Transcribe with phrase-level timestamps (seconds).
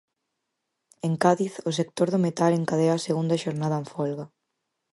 [1.07, 4.25] En Cádiz, o sector do metal encadea a segunda xornada en folga.